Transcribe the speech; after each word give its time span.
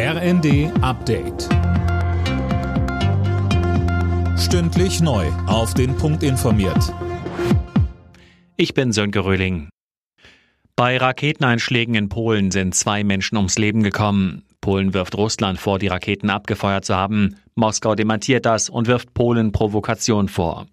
RND 0.00 0.70
Update. 0.80 1.48
Stündlich 4.38 5.00
neu. 5.00 5.26
Auf 5.48 5.74
den 5.74 5.96
Punkt 5.96 6.22
informiert. 6.22 6.94
Ich 8.56 8.74
bin 8.74 8.92
Sönke 8.92 9.24
Röhling. 9.24 9.70
Bei 10.76 10.98
Raketeneinschlägen 10.98 11.96
in 11.96 12.08
Polen 12.08 12.52
sind 12.52 12.76
zwei 12.76 13.02
Menschen 13.02 13.38
ums 13.38 13.58
Leben 13.58 13.82
gekommen. 13.82 14.44
Polen 14.60 14.94
wirft 14.94 15.16
Russland 15.16 15.58
vor, 15.58 15.80
die 15.80 15.88
Raketen 15.88 16.30
abgefeuert 16.30 16.84
zu 16.84 16.94
haben. 16.94 17.34
Moskau 17.56 17.96
dementiert 17.96 18.46
das 18.46 18.70
und 18.70 18.86
wirft 18.86 19.14
Polen 19.14 19.50
Provokation 19.50 20.28
vor. 20.28 20.68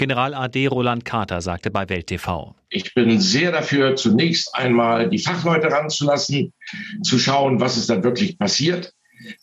General 0.00 0.32
AD 0.32 0.66
Roland 0.68 1.04
Carter 1.04 1.42
sagte 1.42 1.70
bei 1.70 1.86
Welt 1.90 2.06
TV. 2.06 2.54
Ich 2.70 2.94
bin 2.94 3.20
sehr 3.20 3.52
dafür, 3.52 3.96
zunächst 3.96 4.54
einmal 4.54 5.10
die 5.10 5.18
Fachleute 5.18 5.70
ranzulassen, 5.70 6.54
zu 7.02 7.18
schauen, 7.18 7.60
was 7.60 7.76
ist 7.76 7.90
da 7.90 8.02
wirklich 8.02 8.38
passiert. 8.38 8.94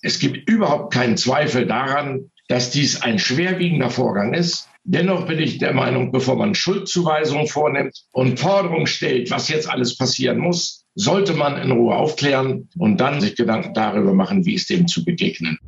Es 0.02 0.18
gibt 0.18 0.50
überhaupt 0.50 0.92
keinen 0.92 1.16
Zweifel 1.16 1.68
daran, 1.68 2.32
dass 2.48 2.72
dies 2.72 3.04
ein 3.04 3.20
schwerwiegender 3.20 3.92
Vorgang 3.92 4.34
ist. 4.34 4.68
Dennoch 4.84 5.28
bin 5.28 5.38
ich 5.38 5.60
der 5.60 5.76
Meinung, 5.76 6.12
bevor 6.12 6.36
man 6.36 6.56
Schuldzuweisungen 6.56 7.46
vornimmt 7.46 7.96
und 8.12 8.40
Forderungen 8.40 8.88
stellt, 8.88 9.30
was 9.30 9.50
jetzt 9.50 9.70
alles 9.70 9.96
passieren 9.96 10.40
muss, 10.40 10.86
sollte 10.96 11.34
man 11.36 11.62
in 11.62 11.70
Ruhe 11.70 11.94
aufklären 11.94 12.68
und 12.80 12.98
dann 12.98 13.22
sich 13.22 13.36
Gedanken 13.36 13.76
darüber 13.76 14.16
machen, 14.16 14.44
wie 14.48 14.56
es 14.56 14.66
dem 14.66 14.88
zu 14.88 15.06
begegnen. 15.06 15.60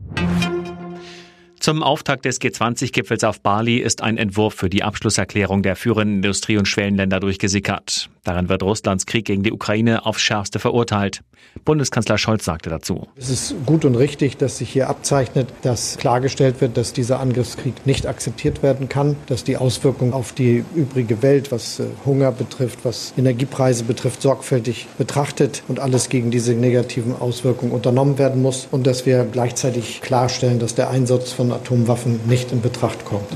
Zum 1.60 1.84
Auftakt 1.84 2.24
des 2.24 2.40
G20-Gipfels 2.40 3.26
auf 3.26 3.42
Bali 3.42 3.78
ist 3.80 4.02
ein 4.02 4.18
Entwurf 4.18 4.54
für 4.54 4.70
die 4.70 4.84
Abschlusserklärung 4.84 5.62
der 5.62 5.76
führenden 5.76 6.18
Industrie- 6.18 6.58
und 6.58 6.68
Schwellenländer 6.68 7.20
durchgesickert. 7.20 8.10
Darin 8.24 8.50
wird 8.50 8.64
Russlands 8.64 9.06
Krieg 9.06 9.26
gegen 9.26 9.44
die 9.44 9.52
Ukraine 9.52 10.06
aufs 10.06 10.22
Schärfste 10.22 10.60
verurteilt. 10.60 11.22
Bundeskanzler 11.66 12.18
Scholz 12.18 12.46
sagte 12.46 12.70
dazu. 12.70 13.08
Es 13.16 13.30
ist 13.30 13.56
gut 13.66 13.86
und 13.86 13.96
richtig, 13.96 14.38
dass 14.38 14.58
sich 14.58 14.70
hier 14.70 14.90
abzeichnet, 14.90 15.48
dass 15.62 15.98
klargestellt 15.98 16.62
wird, 16.62 16.78
dass 16.78 16.94
dieser 16.94 17.20
Angriffskrieg 17.20 17.86
nicht 17.86 18.06
akzeptiert 18.08 18.64
werden 18.64 18.90
kann, 18.90 19.16
dass 19.28 19.44
die 19.44 19.58
Auswirkungen 19.58 20.14
auf 20.14 20.32
die 20.34 20.64
übrige 20.76 21.22
Welt, 21.22 21.52
was 21.52 21.80
äh, 21.80 21.86
Hunger 22.06 22.32
betrifft, 22.32 22.80
was 22.84 23.14
Energiepreise 23.18 23.84
betrifft, 23.84 24.22
sorgfältig 24.22 24.88
betrachtet 24.98 25.64
und 25.68 25.80
alles 25.80 26.10
gegen 26.10 26.32
diese 26.32 26.54
negativen 26.54 27.16
Auswirkungen 27.16 27.72
unternommen 27.72 28.18
werden 28.18 28.42
muss 28.42 28.68
und 28.72 28.88
dass 28.88 29.06
wir 29.06 29.26
gleichzeitig 29.26 30.02
klarstellen, 30.02 30.60
dass 30.60 30.76
der 30.76 30.90
Einsatz 30.90 31.32
von 31.32 31.52
Atomwaffen 31.52 32.20
nicht 32.28 32.52
in 32.52 32.62
Betracht 32.62 33.06
kommt. 33.06 33.28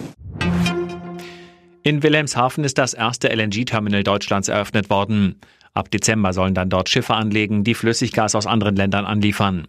In 1.86 2.02
Wilhelmshaven 2.02 2.64
ist 2.64 2.78
das 2.78 2.94
erste 2.94 3.28
LNG-Terminal 3.28 4.06
Deutschlands 4.06 4.48
eröffnet 4.48 4.90
worden. 4.90 5.42
Ab 5.74 5.92
Dezember 5.92 6.32
sollen 6.32 6.54
dann 6.54 6.70
dort 6.70 6.88
Schiffe 6.88 7.14
anlegen, 7.14 7.66
die 7.66 7.74
Flüssiggas 7.74 8.36
aus 8.36 8.48
anderen 8.48 8.78
Ländern 8.78 9.04
anliefern. 9.04 9.68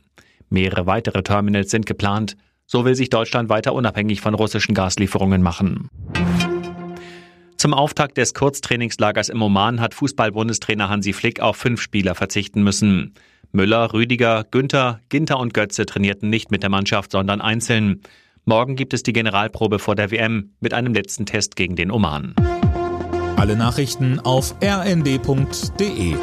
Mehrere 0.48 0.86
weitere 0.86 1.24
Terminals 1.24 1.72
sind 1.72 1.86
geplant. 1.86 2.36
So 2.66 2.84
will 2.84 2.94
sich 2.94 3.10
Deutschland 3.10 3.48
weiter 3.48 3.74
unabhängig 3.74 4.20
von 4.20 4.34
russischen 4.34 4.76
Gaslieferungen 4.76 5.42
machen. 5.42 5.88
Zum 7.56 7.74
Auftakt 7.74 8.16
des 8.16 8.32
Kurztrainingslagers 8.32 9.28
im 9.28 9.42
Oman 9.42 9.80
hat 9.80 9.92
Fußball-Bundestrainer 9.94 10.88
Hansi 10.88 11.14
Flick 11.14 11.40
auf 11.40 11.56
fünf 11.56 11.82
Spieler 11.82 12.14
verzichten 12.14 12.62
müssen. 12.62 13.14
Müller, 13.50 13.92
Rüdiger, 13.92 14.44
Günther, 14.48 15.00
Ginter 15.08 15.40
und 15.40 15.52
Götze 15.52 15.84
trainierten 15.84 16.30
nicht 16.30 16.52
mit 16.52 16.62
der 16.62 16.70
Mannschaft, 16.70 17.10
sondern 17.10 17.40
einzeln. 17.40 18.02
Morgen 18.46 18.76
gibt 18.76 18.92
es 18.92 19.02
die 19.02 19.14
Generalprobe 19.14 19.78
vor 19.78 19.94
der 19.94 20.10
WM 20.10 20.52
mit 20.60 20.74
einem 20.74 20.92
letzten 20.92 21.24
Test 21.24 21.56
gegen 21.56 21.76
den 21.76 21.90
Oman. 21.90 22.34
Alle 23.36 23.56
Nachrichten 23.56 24.20
auf 24.20 24.54
rnd.de 24.62 26.14